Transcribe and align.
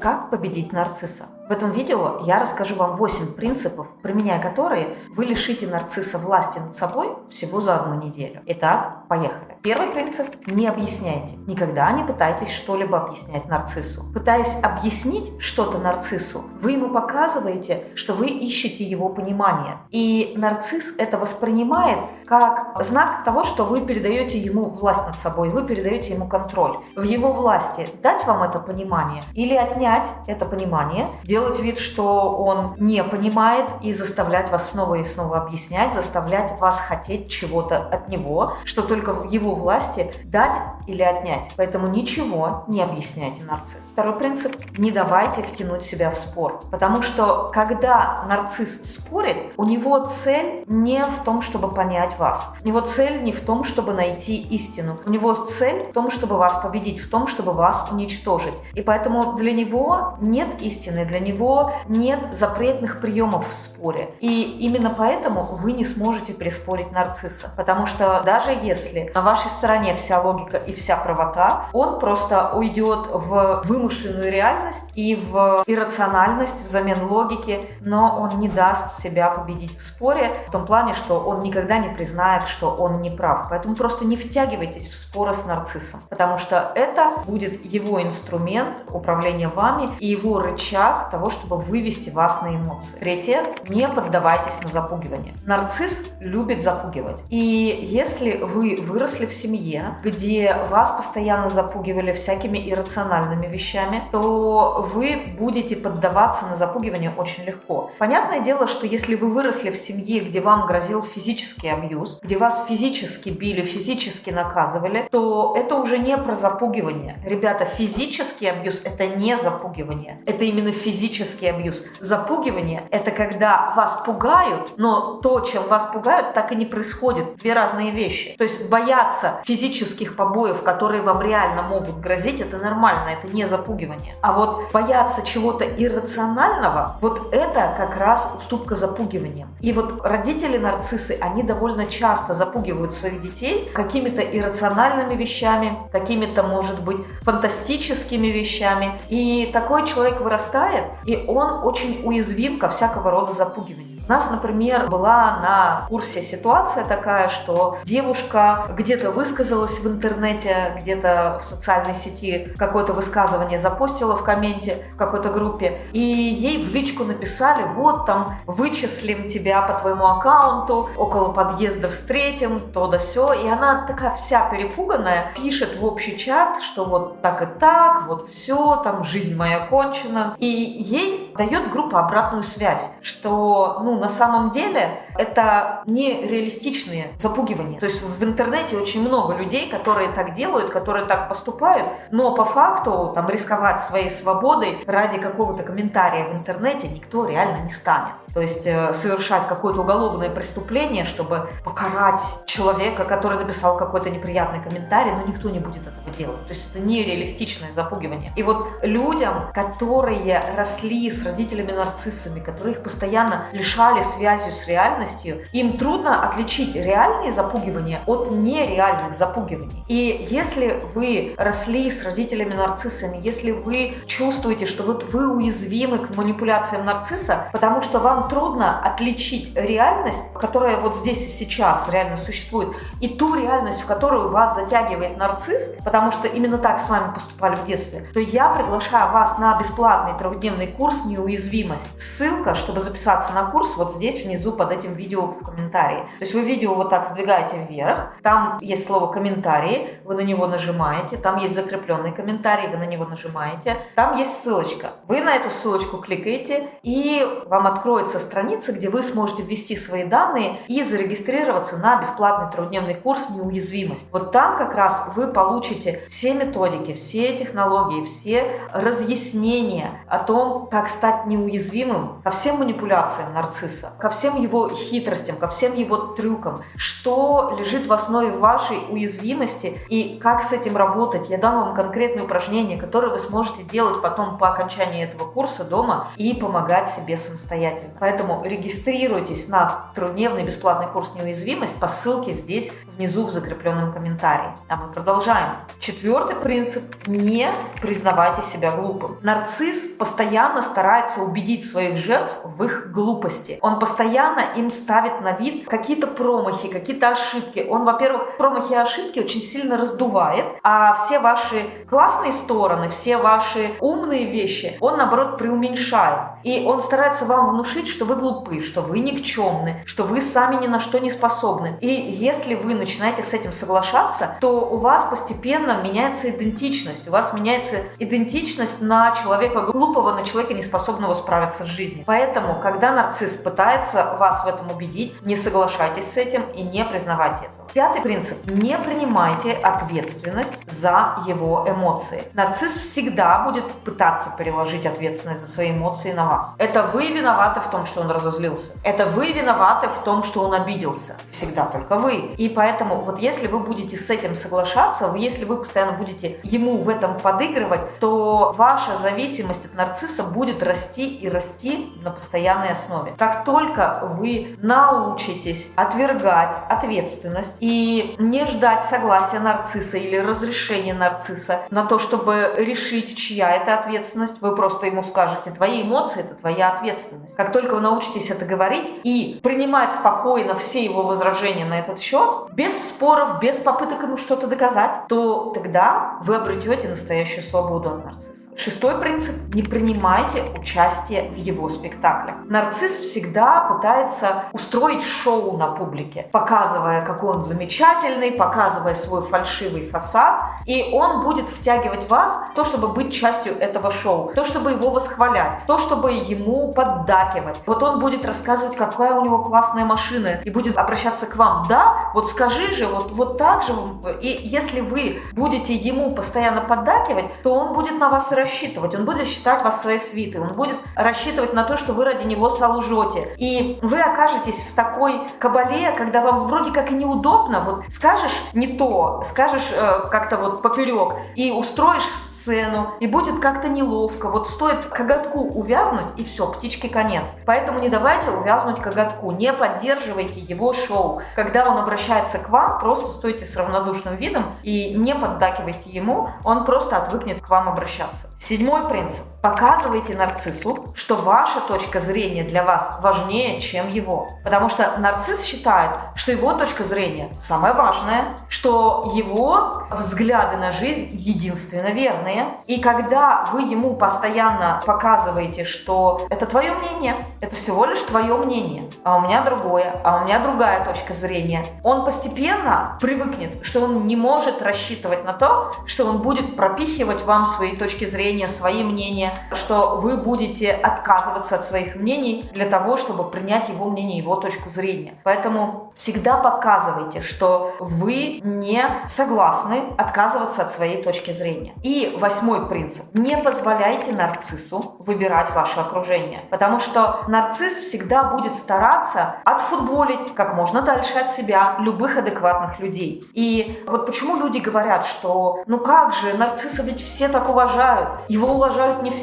Как 0.00 0.30
победить 0.30 0.72
нарцисса? 0.72 1.26
В 1.46 1.52
этом 1.52 1.72
видео 1.72 2.22
я 2.24 2.38
расскажу 2.38 2.74
вам 2.74 2.96
8 2.96 3.34
принципов, 3.34 3.94
применяя 4.00 4.40
которые 4.40 4.96
вы 5.10 5.26
лишите 5.26 5.66
нарцисса 5.66 6.16
власти 6.16 6.58
над 6.58 6.74
собой 6.74 7.10
всего 7.28 7.60
за 7.60 7.76
одну 7.76 8.02
неделю. 8.02 8.40
Итак, 8.46 9.06
поехали. 9.08 9.49
Первый 9.62 9.88
принцип– 9.88 10.26
не 10.46 10.66
объясняйте. 10.66 11.36
Никогда 11.46 11.92
не 11.92 12.02
пытайтесь 12.02 12.50
что-либо 12.50 12.98
объяснять 12.98 13.44
нарциссу. 13.46 14.04
Пытаясь 14.14 14.58
объяснить 14.62 15.32
что-то 15.38 15.76
нарциссу, 15.76 16.44
вы 16.62 16.72
ему 16.72 16.88
показываете, 16.88 17.84
что 17.94 18.14
вы 18.14 18.28
ищете 18.28 18.84
его 18.84 19.10
понимание. 19.10 19.76
И 19.90 20.32
нарцисс 20.34 20.94
это 20.96 21.18
воспринимает 21.18 21.98
как 22.24 22.72
знак 22.84 23.24
того, 23.24 23.44
что 23.44 23.64
вы 23.64 23.82
передаете 23.82 24.38
ему 24.38 24.64
власть 24.70 25.06
над 25.06 25.18
собой, 25.18 25.50
вы 25.50 25.66
передаете 25.66 26.14
ему 26.14 26.26
контроль. 26.26 26.78
В 26.96 27.02
его 27.02 27.32
власти 27.32 27.86
дать 28.02 28.24
вам 28.24 28.42
это 28.42 28.60
понимание 28.60 29.22
или 29.34 29.54
отнять 29.54 30.08
это 30.26 30.46
понимание, 30.46 31.10
делать 31.24 31.60
вид, 31.60 31.78
что 31.78 32.30
он 32.30 32.76
не 32.78 33.02
понимает 33.04 33.66
и 33.82 33.92
заставлять 33.92 34.50
вас 34.50 34.70
снова 34.70 34.94
и 34.94 35.04
снова 35.04 35.38
объяснять, 35.42 35.92
заставлять 35.92 36.58
вас 36.60 36.80
хотеть 36.80 37.28
чего-то 37.28 37.76
от 37.76 38.08
него, 38.08 38.54
что 38.64 38.82
только 38.82 39.12
в 39.12 39.30
его 39.30 39.49
власти 39.54 40.12
дать 40.24 40.56
или 40.86 41.02
отнять. 41.02 41.50
Поэтому 41.56 41.88
ничего 41.88 42.64
не 42.66 42.82
объясняйте 42.82 43.42
нарцисс. 43.44 43.84
Второй 43.92 44.18
принцип– 44.18 44.56
не 44.78 44.90
давайте 44.90 45.42
втянуть 45.42 45.84
себя 45.84 46.10
в 46.10 46.18
спор. 46.18 46.62
Потому 46.70 47.02
что 47.02 47.50
когда 47.52 48.24
нарцисс 48.28 48.94
спорит, 48.94 49.52
у 49.56 49.64
него 49.64 50.04
цель 50.04 50.64
не 50.66 51.04
в 51.04 51.24
том, 51.24 51.42
чтобы 51.42 51.68
понять 51.68 52.18
вас. 52.18 52.54
У 52.64 52.68
него 52.68 52.80
цель 52.80 53.22
не 53.22 53.32
в 53.32 53.40
том, 53.40 53.64
чтобы 53.64 53.92
найти 53.92 54.40
истину. 54.40 54.98
У 55.06 55.10
него 55.10 55.34
цель 55.34 55.84
в 55.84 55.92
том, 55.92 56.10
чтобы 56.10 56.36
вас 56.36 56.60
победить, 56.60 57.00
в 57.00 57.10
том, 57.10 57.26
чтобы 57.26 57.52
вас 57.52 57.88
уничтожить. 57.90 58.54
И 58.74 58.82
поэтому 58.82 59.34
для 59.34 59.52
него 59.52 60.14
нет 60.20 60.60
истины, 60.60 61.04
для 61.04 61.20
него 61.20 61.72
нет 61.88 62.20
запретных 62.32 63.00
приемов 63.00 63.48
в 63.48 63.54
споре. 63.54 64.10
И 64.20 64.42
именно 64.60 64.90
поэтому 64.90 65.44
вы 65.44 65.72
не 65.72 65.84
сможете 65.84 66.32
переспорить 66.32 66.92
нарцисса. 66.92 67.52
Потому 67.56 67.86
что 67.86 68.22
даже 68.24 68.50
если 68.50 69.10
на 69.14 69.22
вашей 69.40 69.50
стороне 69.50 69.94
вся 69.94 70.20
логика 70.20 70.56
и 70.56 70.72
вся 70.72 70.96
правота, 70.96 71.66
он 71.72 71.98
просто 71.98 72.52
уйдет 72.54 73.08
в 73.12 73.62
вымышленную 73.64 74.30
реальность 74.30 74.92
и 74.94 75.16
в 75.16 75.64
иррациональность 75.66 76.64
взамен 76.64 77.08
логики, 77.08 77.64
но 77.80 78.18
он 78.20 78.38
не 78.38 78.48
даст 78.48 79.00
себя 79.00 79.30
победить 79.30 79.78
в 79.78 79.84
споре 79.84 80.36
в 80.48 80.52
том 80.52 80.66
плане, 80.66 80.94
что 80.94 81.20
он 81.20 81.42
никогда 81.42 81.78
не 81.78 81.88
признает 81.88 82.20
знает, 82.20 82.46
что 82.48 82.70
он 82.70 83.00
не 83.00 83.10
прав. 83.10 83.46
Поэтому 83.48 83.74
просто 83.74 84.04
не 84.04 84.16
втягивайтесь 84.16 84.88
в 84.88 84.94
споры 84.94 85.32
с 85.32 85.46
нарциссом, 85.46 86.00
потому 86.10 86.38
что 86.38 86.72
это 86.74 87.12
будет 87.26 87.64
его 87.64 88.02
инструмент 88.02 88.84
управления 88.88 89.48
вами 89.48 89.90
и 90.00 90.06
его 90.06 90.40
рычаг 90.40 91.10
того, 91.10 91.30
чтобы 91.30 91.56
вывести 91.56 92.10
вас 92.10 92.42
на 92.42 92.56
эмоции. 92.56 92.98
Третье. 92.98 93.42
Не 93.68 93.88
поддавайтесь 93.88 94.62
на 94.62 94.68
запугивание. 94.68 95.34
Нарцисс 95.46 96.16
любит 96.20 96.62
запугивать. 96.62 97.22
И 97.30 97.88
если 97.90 98.36
вы 98.36 98.76
выросли 98.80 99.26
в 99.30 99.34
семье, 99.34 99.96
где 100.02 100.54
вас 100.70 100.90
постоянно 100.92 101.48
запугивали 101.48 102.12
всякими 102.12 102.70
иррациональными 102.70 103.46
вещами, 103.46 104.06
то 104.12 104.84
вы 104.92 105.34
будете 105.38 105.76
поддаваться 105.76 106.46
на 106.46 106.56
запугивание 106.56 107.12
очень 107.16 107.44
легко. 107.44 107.90
Понятное 107.98 108.40
дело, 108.40 108.66
что 108.66 108.86
если 108.86 109.14
вы 109.14 109.30
выросли 109.30 109.70
в 109.70 109.76
семье, 109.76 110.20
где 110.20 110.40
вам 110.40 110.66
грозил 110.66 111.02
физический 111.02 111.68
абьюз, 111.68 112.18
где 112.22 112.36
вас 112.36 112.66
физически 112.68 113.30
били, 113.30 113.62
физически 113.62 114.30
наказывали, 114.30 115.08
то 115.10 115.54
это 115.56 115.76
уже 115.76 115.98
не 115.98 116.16
про 116.16 116.34
запугивание. 116.34 117.16
Ребята, 117.24 117.64
физический 117.64 118.46
абьюз– 118.46 118.82
это 118.84 119.06
не 119.06 119.36
запугивание. 119.36 120.20
Это 120.26 120.44
именно 120.44 120.72
физический 120.72 121.46
абьюз. 121.46 121.82
Запугивание– 122.00 122.82
это 122.90 123.10
когда 123.10 123.72
вас 123.76 124.02
пугают, 124.04 124.74
но 124.76 125.20
то, 125.22 125.40
чем 125.40 125.62
вас 125.68 125.84
пугают, 125.92 126.34
так 126.34 126.52
и 126.52 126.56
не 126.56 126.66
происходит. 126.66 127.36
Две 127.36 127.52
разные 127.52 127.90
вещи. 127.90 128.34
То 128.36 128.44
есть 128.44 128.68
бояться 128.68 129.19
физических 129.44 130.16
побоев, 130.16 130.62
которые 130.62 131.02
вам 131.02 131.22
реально 131.22 131.62
могут 131.62 132.00
грозить, 132.00 132.40
это 132.40 132.58
нормально, 132.58 133.10
это 133.10 133.34
не 133.34 133.46
запугивание. 133.46 134.14
А 134.22 134.32
вот 134.32 134.72
бояться 134.72 135.24
чего-то 135.24 135.64
иррационального, 135.64 136.96
вот 137.00 137.32
это 137.32 137.74
как 137.76 137.96
раз 137.96 138.34
уступка 138.38 138.76
запугиванием. 138.76 139.48
И 139.60 139.72
вот 139.72 140.04
родители-нарциссы, 140.04 141.18
они 141.20 141.42
довольно 141.42 141.86
часто 141.86 142.34
запугивают 142.34 142.94
своих 142.94 143.20
детей 143.20 143.70
какими-то 143.74 144.22
иррациональными 144.22 145.14
вещами, 145.14 145.78
какими-то, 145.92 146.42
может 146.42 146.80
быть, 146.82 146.98
фантастическими 147.22 148.28
вещами. 148.28 149.00
И 149.08 149.50
такой 149.52 149.86
человек 149.86 150.20
вырастает, 150.20 150.84
и 151.04 151.24
он 151.26 151.64
очень 151.64 152.00
уязвим 152.04 152.58
ко 152.58 152.68
всякого 152.68 153.10
рода 153.10 153.32
запугиванию. 153.32 153.89
У 154.10 154.12
нас, 154.12 154.28
например, 154.28 154.88
была 154.88 155.38
на 155.40 155.86
курсе 155.88 156.20
ситуация 156.20 156.84
такая, 156.84 157.28
что 157.28 157.78
девушка 157.84 158.66
где-то 158.76 159.12
высказалась 159.12 159.78
в 159.78 159.86
интернете, 159.86 160.76
где-то 160.80 161.38
в 161.40 161.46
социальной 161.46 161.94
сети 161.94 162.52
какое-то 162.58 162.92
высказывание 162.92 163.60
запостила 163.60 164.16
в 164.16 164.24
комменте 164.24 164.78
в 164.94 164.96
какой-то 164.96 165.28
группе, 165.28 165.80
и 165.92 166.00
ей 166.00 166.64
в 166.64 166.74
личку 166.74 167.04
написали, 167.04 167.62
вот 167.76 168.04
там 168.04 168.34
вычислим 168.46 169.28
тебя 169.28 169.62
по 169.62 169.74
твоему 169.74 170.04
аккаунту, 170.06 170.90
около 170.96 171.32
подъезда 171.32 171.86
встретим, 171.88 172.58
то 172.58 172.88
да 172.88 172.98
все, 172.98 173.32
и 173.32 173.46
она 173.46 173.86
такая 173.86 174.16
вся 174.16 174.50
перепуганная, 174.50 175.32
пишет 175.36 175.76
в 175.78 175.84
общий 175.84 176.18
чат, 176.18 176.60
что 176.62 176.84
вот 176.84 177.22
так 177.22 177.42
и 177.42 177.60
так, 177.60 178.08
вот 178.08 178.28
все, 178.28 178.74
там 178.82 179.04
жизнь 179.04 179.36
моя 179.36 179.60
кончена, 179.66 180.34
и 180.38 180.46
ей 180.46 181.29
дает 181.36 181.70
группа 181.70 182.00
обратную 182.00 182.42
связь, 182.42 182.90
что, 183.02 183.80
ну, 183.82 183.98
на 183.98 184.08
самом 184.08 184.50
деле 184.50 185.00
это 185.16 185.82
не 185.86 186.26
реалистичные 186.26 187.08
запугивания. 187.18 187.78
То 187.80 187.86
есть 187.86 188.02
в 188.02 188.24
интернете 188.24 188.76
очень 188.76 189.06
много 189.06 189.34
людей, 189.34 189.70
которые 189.70 190.10
так 190.10 190.34
делают, 190.34 190.70
которые 190.70 191.04
так 191.06 191.28
поступают, 191.28 191.86
но 192.10 192.34
по 192.34 192.44
факту 192.44 193.12
там 193.14 193.28
рисковать 193.28 193.80
своей 193.80 194.10
свободой 194.10 194.78
ради 194.86 195.18
какого-то 195.18 195.62
комментария 195.62 196.28
в 196.28 196.34
интернете 196.34 196.88
никто 196.88 197.26
реально 197.26 197.64
не 197.64 197.70
станет. 197.70 198.14
То 198.32 198.40
есть 198.40 198.66
э, 198.66 198.92
совершать 198.94 199.48
какое-то 199.48 199.80
уголовное 199.80 200.30
преступление, 200.30 201.04
чтобы 201.04 201.48
покарать 201.64 202.22
человека, 202.46 203.04
который 203.04 203.38
написал 203.38 203.76
какой-то 203.76 204.10
неприятный 204.10 204.62
комментарий, 204.62 205.12
но 205.12 205.26
никто 205.26 205.50
не 205.50 205.58
будет 205.58 205.82
этого 205.82 206.10
делать. 206.16 206.46
То 206.46 206.52
есть 206.52 206.70
это 206.70 206.84
нереалистичное 206.84 207.72
запугивание. 207.72 208.32
И 208.36 208.42
вот 208.42 208.68
людям, 208.82 209.50
которые 209.52 210.42
росли 210.56 211.10
с 211.10 211.19
родителями-нарциссами, 211.24 212.40
которые 212.40 212.74
их 212.76 212.82
постоянно 212.82 213.46
лишали 213.52 214.02
связи 214.02 214.50
с 214.50 214.66
реальностью, 214.66 215.42
им 215.52 215.78
трудно 215.78 216.28
отличить 216.28 216.74
реальные 216.76 217.32
запугивания 217.32 218.00
от 218.06 218.30
нереальных 218.30 219.14
запугиваний. 219.14 219.84
И 219.88 220.26
если 220.30 220.80
вы 220.94 221.34
росли 221.36 221.90
с 221.90 222.04
родителями-нарциссами, 222.04 223.20
если 223.22 223.52
вы 223.52 223.96
чувствуете, 224.06 224.66
что 224.66 224.82
вот 224.82 225.04
вы 225.12 225.28
уязвимы 225.28 225.98
к 225.98 226.16
манипуляциям 226.16 226.84
нарцисса, 226.84 227.48
потому 227.52 227.82
что 227.82 227.98
вам 227.98 228.28
трудно 228.28 228.80
отличить 228.82 229.54
реальность, 229.56 230.32
которая 230.34 230.76
вот 230.76 230.96
здесь 230.96 231.26
и 231.26 231.30
сейчас 231.30 231.88
реально 231.90 232.16
существует, 232.16 232.70
и 233.00 233.08
ту 233.08 233.34
реальность, 233.34 233.82
в 233.82 233.86
которую 233.86 234.30
вас 234.30 234.54
затягивает 234.54 235.16
нарцисс, 235.16 235.76
потому 235.84 236.12
что 236.12 236.28
именно 236.28 236.58
так 236.58 236.80
с 236.80 236.88
вами 236.88 237.12
поступали 237.14 237.56
в 237.56 237.64
детстве, 237.64 238.08
то 238.12 238.20
я 238.20 238.50
приглашаю 238.50 239.12
вас 239.12 239.38
на 239.38 239.58
бесплатный 239.58 240.18
трехдневный 240.18 240.66
курс 240.66 241.04
«Неуязвимость». 241.10 242.00
Ссылка, 242.00 242.54
чтобы 242.54 242.80
записаться 242.80 243.32
на 243.32 243.50
курс, 243.50 243.76
вот 243.76 243.92
здесь 243.92 244.24
внизу 244.24 244.52
под 244.52 244.72
этим 244.72 244.94
видео 244.94 245.26
в 245.26 245.44
комментарии. 245.44 246.02
То 246.18 246.24
есть 246.24 246.34
вы 246.34 246.42
видео 246.42 246.74
вот 246.74 246.90
так 246.90 247.06
сдвигаете 247.06 247.66
вверх, 247.68 248.12
там 248.22 248.58
есть 248.60 248.86
слово 248.86 249.12
«комментарии», 249.12 250.00
вы 250.04 250.14
на 250.14 250.20
него 250.20 250.46
нажимаете, 250.46 251.16
там 251.16 251.38
есть 251.38 251.54
закрепленный 251.54 252.12
комментарий, 252.12 252.68
вы 252.68 252.76
на 252.76 252.86
него 252.86 253.04
нажимаете, 253.04 253.76
там 253.94 254.16
есть 254.16 254.42
ссылочка. 254.42 254.92
Вы 255.06 255.20
на 255.20 255.36
эту 255.36 255.50
ссылочку 255.50 255.98
кликаете, 255.98 256.68
и 256.82 257.26
вам 257.46 257.66
откроется 257.66 258.18
страница, 258.18 258.72
где 258.72 258.88
вы 258.88 259.02
сможете 259.02 259.42
ввести 259.42 259.76
свои 259.76 260.04
данные 260.04 260.60
и 260.68 260.82
зарегистрироваться 260.82 261.78
на 261.78 262.00
бесплатный 262.00 262.50
трехдневный 262.50 262.94
курс 262.94 263.30
«Неуязвимость». 263.30 264.08
Вот 264.12 264.32
там 264.32 264.56
как 264.56 264.74
раз 264.74 265.10
вы 265.16 265.26
получите 265.26 266.02
все 266.08 266.34
методики, 266.34 266.94
все 266.94 267.36
технологии, 267.36 268.04
все 268.04 268.60
разъяснения 268.72 270.00
о 270.08 270.18
том, 270.18 270.68
как 270.68 270.88
стать 271.00 271.24
неуязвимым 271.24 272.20
ко 272.22 272.30
всем 272.30 272.58
манипуляциям 272.58 273.32
нарцисса, 273.32 273.92
ко 273.98 274.10
всем 274.10 274.38
его 274.38 274.68
хитростям, 274.68 275.36
ко 275.36 275.48
всем 275.48 275.74
его 275.74 275.96
трюкам, 275.96 276.60
что 276.76 277.56
лежит 277.58 277.86
в 277.86 277.92
основе 277.94 278.32
вашей 278.32 278.76
уязвимости 278.90 279.78
и 279.88 280.18
как 280.22 280.42
с 280.42 280.52
этим 280.52 280.76
работать. 280.76 281.30
Я 281.30 281.38
дам 281.38 281.64
вам 281.64 281.74
конкретные 281.74 282.24
упражнения, 282.24 282.76
которые 282.76 283.10
вы 283.10 283.18
сможете 283.18 283.62
делать 283.62 284.02
потом 284.02 284.36
по 284.36 284.50
окончании 284.50 285.02
этого 285.02 285.26
курса 285.26 285.64
дома 285.64 286.08
и 286.16 286.34
помогать 286.34 286.90
себе 286.90 287.16
самостоятельно. 287.16 287.94
Поэтому 287.98 288.42
регистрируйтесь 288.44 289.48
на 289.48 289.86
трехдневный 289.94 290.44
бесплатный 290.44 290.92
курс 290.92 291.14
«Неуязвимость» 291.14 291.80
по 291.80 291.88
ссылке 291.88 292.34
здесь 292.34 292.70
внизу 293.00 293.24
в 293.24 293.30
закрепленном 293.30 293.94
комментарии. 293.94 294.50
А 294.68 294.76
мы 294.76 294.92
продолжаем. 294.92 295.46
Четвертый 295.78 296.36
принцип– 296.36 296.84
не 297.06 297.48
признавайте 297.80 298.42
себя 298.42 298.72
глупым. 298.72 299.16
Нарцисс 299.22 299.86
постоянно 299.98 300.62
старается 300.62 301.22
убедить 301.22 301.66
своих 301.66 301.96
жертв 301.96 302.34
в 302.44 302.62
их 302.62 302.92
глупости. 302.92 303.58
Он 303.62 303.78
постоянно 303.78 304.40
им 304.54 304.70
ставит 304.70 305.22
на 305.22 305.32
вид 305.32 305.66
какие-то 305.66 306.08
промахи, 306.08 306.68
какие-то 306.68 307.08
ошибки. 307.08 307.66
Он, 307.70 307.84
во-первых, 307.84 308.36
промахи 308.36 308.72
и 308.72 308.76
ошибки 308.76 309.18
очень 309.18 309.40
сильно 309.40 309.78
раздувает, 309.78 310.44
а 310.62 310.92
все 310.92 311.20
ваши 311.20 311.64
классные 311.88 312.34
стороны, 312.34 312.90
все 312.90 313.16
ваши 313.16 313.70
умные 313.80 314.30
вещи 314.30 314.76
он, 314.80 314.98
наоборот, 314.98 315.38
преуменьшает. 315.38 316.20
И 316.42 316.64
он 316.66 316.82
старается 316.82 317.24
вам 317.24 317.48
внушить, 317.48 317.88
что 317.88 318.04
вы 318.04 318.16
глупы, 318.16 318.60
что 318.60 318.82
вы 318.82 318.98
никчемны, 318.98 319.82
что 319.86 320.04
вы 320.04 320.20
сами 320.20 320.60
ни 320.62 320.66
на 320.66 320.80
что 320.80 320.98
не 320.98 321.10
способны. 321.10 321.78
И 321.80 321.88
если 321.88 322.54
вы 322.54 322.74
начинаете 322.74 322.89
с 323.22 323.34
этим 323.34 323.52
соглашаться, 323.52 324.36
то 324.40 324.68
у 324.70 324.76
вас 324.76 325.04
постепенно 325.04 325.82
меняется 325.82 326.30
идентичность. 326.30 327.08
У 327.08 327.10
вас 327.10 327.32
меняется 327.32 327.84
идентичность 327.98 328.80
на 328.80 329.14
человека 329.14 329.62
глупого, 329.62 330.12
на 330.12 330.24
человека, 330.24 330.54
не 330.54 330.62
способного 330.62 331.14
справиться 331.14 331.64
с 331.64 331.68
жизнью. 331.68 332.04
Поэтому, 332.06 332.60
когда 332.60 332.92
нарцисс 332.92 333.36
пытается 333.36 334.16
вас 334.18 334.44
в 334.44 334.48
этом 334.48 334.70
убедить, 334.70 335.14
не 335.22 335.36
соглашайтесь 335.36 336.04
с 336.04 336.16
этим 336.16 336.42
и 336.54 336.62
не 336.62 336.84
признавайте 336.84 337.44
это. 337.44 337.59
Пятый 337.72 338.02
принцип. 338.02 338.36
Не 338.50 338.76
принимайте 338.78 339.52
ответственность 339.52 340.68
за 340.68 341.22
его 341.28 341.64
эмоции. 341.68 342.24
Нарцисс 342.34 342.78
всегда 342.78 343.44
будет 343.44 343.70
пытаться 343.84 344.34
переложить 344.36 344.86
ответственность 344.86 345.42
за 345.42 345.48
свои 345.48 345.70
эмоции 345.70 346.10
на 346.10 346.26
вас. 346.26 346.56
Это 346.58 346.82
вы 346.82 347.06
виноваты 347.06 347.60
в 347.60 347.68
том, 347.68 347.86
что 347.86 348.00
он 348.00 348.10
разозлился. 348.10 348.72
Это 348.82 349.06
вы 349.06 349.30
виноваты 349.30 349.86
в 349.86 350.02
том, 350.04 350.24
что 350.24 350.42
он 350.42 350.54
обиделся. 350.54 351.16
Всегда 351.30 351.64
только 351.66 351.94
вы. 351.94 352.32
И 352.38 352.48
поэтому 352.48 352.96
вот 353.02 353.20
если 353.20 353.46
вы 353.46 353.60
будете 353.60 353.96
с 353.96 354.10
этим 354.10 354.34
соглашаться, 354.34 355.14
если 355.16 355.44
вы 355.44 355.58
постоянно 355.58 355.92
будете 355.92 356.40
ему 356.42 356.78
в 356.78 356.88
этом 356.88 357.20
подыгрывать, 357.20 358.00
то 358.00 358.52
ваша 358.56 358.98
зависимость 358.98 359.66
от 359.66 359.74
нарцисса 359.74 360.24
будет 360.24 360.64
расти 360.64 361.14
и 361.14 361.28
расти 361.28 361.92
на 362.02 362.10
постоянной 362.10 362.70
основе. 362.72 363.14
Как 363.16 363.44
только 363.44 364.00
вы 364.02 364.56
научитесь 364.60 365.72
отвергать 365.76 366.56
ответственность, 366.68 367.59
и 367.60 368.16
не 368.18 368.44
ждать 368.46 368.84
согласия 368.84 369.38
нарцисса 369.40 369.98
или 369.98 370.16
разрешения 370.16 370.94
нарцисса 370.94 371.60
на 371.70 371.84
то, 371.84 371.98
чтобы 371.98 372.52
решить, 372.56 373.16
чья 373.16 373.52
это 373.52 373.78
ответственность. 373.78 374.40
Вы 374.40 374.54
просто 374.56 374.86
ему 374.86 375.02
скажете, 375.02 375.50
твои 375.50 375.82
эмоции– 375.82 376.20
это 376.24 376.34
твоя 376.34 376.70
ответственность. 376.72 377.36
Как 377.36 377.52
только 377.52 377.74
вы 377.74 377.80
научитесь 377.80 378.30
это 378.30 378.44
говорить 378.44 379.00
и 379.04 379.38
принимать 379.42 379.92
спокойно 379.92 380.54
все 380.54 380.84
его 380.84 381.02
возражения 381.02 381.64
на 381.64 381.78
этот 381.78 382.00
счет, 382.00 382.52
без 382.52 382.72
споров, 382.88 383.40
без 383.40 383.56
попыток 383.56 384.02
ему 384.02 384.16
что-то 384.16 384.46
доказать, 384.46 385.06
то 385.08 385.52
тогда 385.54 386.18
вы 386.22 386.36
обретете 386.36 386.88
настоящую 386.88 387.44
свободу 387.44 387.90
от 387.90 388.04
нарцисса. 388.04 388.49
Шестой 388.56 388.96
принцип– 388.96 389.34
не 389.54 389.62
принимайте 389.62 390.42
участие 390.58 391.30
в 391.30 391.36
его 391.36 391.68
спектаклях. 391.68 392.34
Нарцисс 392.48 393.00
всегда 393.00 393.60
пытается 393.60 394.44
устроить 394.52 395.02
шоу 395.02 395.56
на 395.56 395.68
публике, 395.68 396.28
показывая, 396.32 397.00
какой 397.00 397.30
он 397.30 397.42
замечательный, 397.42 398.32
показывая 398.32 398.94
свой 398.94 399.22
фальшивый 399.22 399.82
фасад, 399.84 400.42
и 400.66 400.90
он 400.92 401.22
будет 401.22 401.48
втягивать 401.48 402.08
вас 402.08 402.38
то, 402.54 402.64
чтобы 402.64 402.88
быть 402.88 403.12
частью 403.14 403.56
этого 403.58 403.90
шоу, 403.90 404.32
то, 404.34 404.44
чтобы 404.44 404.72
его 404.72 404.90
восхвалять, 404.90 405.66
то, 405.66 405.78
чтобы 405.78 406.12
ему 406.12 406.72
поддакивать. 406.72 407.56
Вот 407.66 407.82
он 407.82 408.00
будет 408.00 408.24
рассказывать, 408.26 408.76
какая 408.76 409.14
у 409.14 409.24
него 409.24 409.38
классная 409.38 409.84
машина, 409.84 410.40
и 410.44 410.50
будет 410.50 410.76
обращаться 410.76 411.26
к 411.26 411.36
вам. 411.36 411.66
Да, 411.68 412.10
вот 412.14 412.28
скажи 412.28 412.74
же, 412.74 412.86
вот, 412.86 413.12
вот 413.12 413.38
так 413.38 413.62
же. 413.62 413.72
И 414.20 414.28
если 414.42 414.80
вы 414.80 415.22
будете 415.32 415.72
ему 415.74 416.10
постоянно 416.14 416.60
поддакивать, 416.60 417.26
то 417.42 417.54
он 417.54 417.74
будет 417.74 417.98
на 417.98 418.08
вас 418.08 418.32
рассчитывать 418.40 418.94
он 418.94 419.04
будет 419.04 419.26
считать 419.26 419.62
вас 419.62 419.82
своей 419.82 419.98
свитой, 419.98 420.40
он 420.42 420.48
будет 420.48 420.76
рассчитывать 420.94 421.52
на 421.52 421.64
то, 421.64 421.76
что 421.76 421.92
вы 421.92 422.04
ради 422.04 422.24
него 422.24 422.50
солжете. 422.50 423.34
И 423.38 423.78
вы 423.82 424.00
окажетесь 424.00 424.60
в 424.60 424.74
такой 424.74 425.20
кабале, 425.38 425.92
когда 425.92 426.20
вам 426.20 426.40
вроде 426.44 426.72
как 426.72 426.90
и 426.90 426.94
неудобно, 426.94 427.60
вот 427.60 427.84
скажешь 427.92 428.34
не 428.52 428.66
то, 428.66 429.22
скажешь 429.26 429.68
э, 429.72 430.08
как-то 430.10 430.36
вот 430.36 430.62
поперек, 430.62 431.14
и 431.36 431.50
устроишь 431.50 432.04
сцену, 432.04 432.94
и 433.00 433.06
будет 433.06 433.40
как-то 433.40 433.68
неловко. 433.68 434.28
Вот 434.28 434.48
стоит 434.48 434.84
коготку 434.86 435.40
увязнуть, 435.40 436.06
и 436.16 436.24
все, 436.24 436.50
птички 436.50 436.88
конец. 436.88 437.36
Поэтому 437.46 437.80
не 437.80 437.88
давайте 437.88 438.30
увязнуть 438.30 438.80
коготку, 438.80 439.32
не 439.32 439.52
поддерживайте 439.52 440.40
его 440.40 440.72
шоу. 440.72 441.22
Когда 441.34 441.68
он 441.68 441.78
обращается 441.78 442.38
к 442.38 442.48
вам, 442.50 442.78
просто 442.78 443.08
стойте 443.08 443.46
с 443.46 443.56
равнодушным 443.56 444.16
видом 444.16 444.44
и 444.62 444.94
не 444.94 445.14
поддакивайте 445.14 445.90
ему, 445.90 446.30
он 446.44 446.64
просто 446.64 446.96
отвыкнет 446.96 447.40
к 447.40 447.48
вам 447.48 447.68
обращаться. 447.68 448.29
Седьмой 448.40 448.88
принцип. 448.88 449.22
Показывайте 449.42 450.14
нарциссу, 450.14 450.92
что 450.94 451.16
ваша 451.16 451.60
точка 451.60 452.00
зрения 452.00 452.44
для 452.44 452.62
вас 452.62 452.98
важнее, 453.00 453.58
чем 453.58 453.88
его. 453.88 454.28
Потому 454.44 454.68
что 454.68 454.98
нарцисс 454.98 455.42
считает, 455.44 455.92
что 456.14 456.32
его 456.32 456.52
точка 456.52 456.84
зрения 456.84 457.30
самая 457.40 457.72
важная, 457.72 458.36
что 458.50 459.12
его 459.14 459.84
взгляды 459.90 460.58
на 460.58 460.72
жизнь 460.72 461.08
единственно 461.12 461.88
верные. 461.88 462.48
И 462.66 462.80
когда 462.80 463.46
вы 463.50 463.62
ему 463.62 463.94
постоянно 463.94 464.82
показываете, 464.84 465.64
что 465.64 466.26
это 466.28 466.44
твое 466.44 466.72
мнение, 466.74 467.26
это 467.40 467.56
всего 467.56 467.86
лишь 467.86 468.00
твое 468.00 468.36
мнение, 468.36 468.90
а 469.04 469.16
у 469.16 469.20
меня 469.22 469.42
другое, 469.42 469.94
а 470.04 470.18
у 470.18 470.24
меня 470.26 470.38
другая 470.40 470.84
точка 470.84 471.14
зрения, 471.14 471.64
он 471.82 472.04
постепенно 472.04 472.98
привыкнет, 473.00 473.64
что 473.64 473.84
он 473.84 474.06
не 474.06 474.16
может 474.16 474.60
рассчитывать 474.60 475.24
на 475.24 475.32
то, 475.32 475.72
что 475.86 476.04
он 476.04 476.18
будет 476.18 476.56
пропихивать 476.56 477.24
вам 477.24 477.46
свои 477.46 477.74
точки 477.74 478.04
зрения 478.04 478.46
свои 478.46 478.82
мнения, 478.82 479.29
что 479.52 479.96
вы 479.96 480.16
будете 480.16 480.72
отказываться 480.72 481.56
от 481.56 481.64
своих 481.64 481.96
мнений 481.96 482.48
для 482.52 482.68
того, 482.68 482.96
чтобы 482.96 483.24
принять 483.30 483.68
его 483.68 483.88
мнение, 483.90 484.18
его 484.18 484.36
точку 484.36 484.70
зрения. 484.70 485.14
Поэтому 485.24 485.92
всегда 485.94 486.36
показывайте, 486.36 487.22
что 487.22 487.74
вы 487.78 488.40
не 488.42 488.84
согласны 489.08 489.84
отказываться 489.98 490.62
от 490.62 490.70
своей 490.70 491.02
точки 491.02 491.32
зрения. 491.32 491.72
И 491.82 492.16
восьмой 492.18 492.66
принцип. 492.66 493.06
Не 493.14 493.36
позволяйте 493.38 494.12
нарциссу 494.12 494.96
выбирать 494.98 495.50
ваше 495.54 495.80
окружение, 495.80 496.44
потому 496.50 496.80
что 496.80 497.20
нарцисс 497.28 497.74
всегда 497.80 498.24
будет 498.24 498.54
стараться 498.54 499.36
отфутболить 499.44 500.34
как 500.34 500.54
можно 500.54 500.82
дальше 500.82 501.18
от 501.18 501.30
себя 501.30 501.76
любых 501.78 502.16
адекватных 502.16 502.78
людей. 502.80 503.24
И 503.34 503.82
вот 503.86 504.06
почему 504.06 504.36
люди 504.36 504.58
говорят, 504.58 505.06
что 505.06 505.62
ну 505.66 505.78
как 505.78 506.12
же, 506.14 506.34
нарцисса 506.34 506.82
ведь 506.82 507.00
все 507.00 507.28
так 507.28 507.48
уважают. 507.48 508.08
Его 508.28 508.52
уважают 508.52 509.02
не 509.02 509.10
все. 509.10 509.19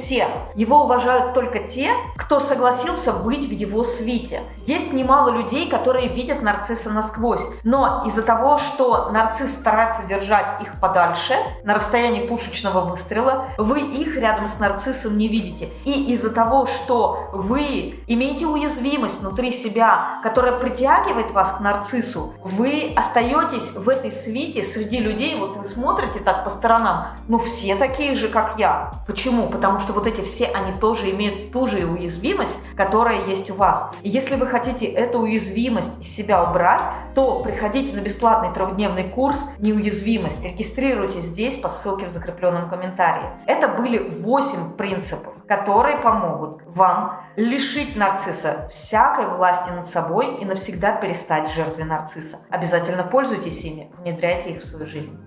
Его 0.55 0.83
уважают 0.83 1.33
только 1.33 1.59
те, 1.59 1.91
кто 2.15 2.39
согласился 2.39 3.13
быть 3.13 3.45
в 3.45 3.51
его 3.51 3.83
свите. 3.83 4.42
Есть 4.66 4.94
немало 4.94 5.30
людей, 5.30 5.69
которые 5.69 6.07
видят 6.07 6.42
нарцисса 6.42 6.92
насквозь. 6.92 7.47
Но 7.63 8.04
из-за 8.06 8.21
того, 8.21 8.57
что 8.57 9.09
нарцисс 9.11 9.54
старается 9.54 10.04
держать 10.07 10.61
их 10.61 10.80
подальше, 10.80 11.33
на 11.63 11.73
расстоянии 11.73 12.27
пушечного 12.27 12.81
выстрела, 12.81 13.45
вы 13.57 13.81
их 13.81 14.18
рядом 14.18 14.47
с 14.47 14.59
нарциссом 14.59 15.18
не 15.18 15.27
видите. 15.27 15.69
И 15.85 16.11
из-за 16.13 16.33
того, 16.33 16.66
что 16.66 17.30
вы 17.33 18.04
имеете 18.07 18.45
уязвимость 18.45 19.21
внутри 19.21 19.51
себя, 19.51 20.19
которая 20.23 20.54
притягивает 20.54 21.31
вас 21.31 21.57
к 21.57 21.59
нарциссу, 21.59 22.33
вы 22.44 22.94
остаетесь 22.95 23.73
в 23.73 23.87
этой 23.89 24.11
свите 24.11 24.63
среди 24.63 24.99
людей, 24.99 25.35
вот 25.37 25.57
вы 25.57 25.66
смотрите 25.66 26.19
так 26.19 26.44
по 26.44 26.49
сторонам, 26.49 27.07
ну 27.27 27.37
все 27.37 27.75
такие 27.75 28.16
же, 28.16 28.27
как 28.27 28.56
я. 28.57 28.92
Почему? 29.07 29.47
Потому 29.47 29.80
что 29.87 29.94
вот 29.94 30.06
эти 30.06 30.19
все, 30.19 30.47
они 30.47 30.73
тоже 30.73 31.11
имеют 31.11 31.53
ту 31.53 31.65
же 31.65 31.85
уязвимость, 31.85 32.57
которая 32.75 33.23
есть 33.23 33.49
у 33.49 33.53
вас. 33.53 33.91
И 34.01 34.09
если 34.09 34.35
вы 34.35 34.45
хотите 34.45 34.85
эту 34.85 35.19
уязвимость 35.19 36.01
из 36.01 36.13
себя 36.13 36.44
убрать, 36.44 36.81
то 37.15 37.39
приходите 37.41 37.95
на 37.95 38.01
бесплатный 38.01 38.53
трехдневный 38.53 39.06
курс 39.06 39.51
«Неуязвимость». 39.59 40.44
Регистрируйтесь 40.44 41.23
здесь 41.23 41.56
по 41.56 41.69
ссылке 41.69 42.07
в 42.07 42.09
закрепленном 42.09 42.69
комментарии. 42.69 43.29
Это 43.45 43.69
были 43.69 44.09
8 44.09 44.75
принципов, 44.75 45.33
которые 45.47 45.99
помогут 45.99 46.63
вам 46.65 47.21
лишить 47.37 47.95
нарцисса 47.95 48.67
всякой 48.69 49.27
власти 49.27 49.69
над 49.69 49.87
собой 49.87 50.35
и 50.41 50.44
навсегда 50.44 50.91
перестать 50.97 51.49
жертвой 51.53 51.85
нарцисса. 51.85 52.39
Обязательно 52.49 53.03
пользуйтесь 53.03 53.63
ими, 53.63 53.89
внедряйте 53.99 54.49
их 54.49 54.61
в 54.61 54.65
свою 54.65 54.85
жизнь. 54.85 55.17